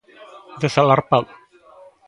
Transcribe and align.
Desalarpado. 0.61 1.29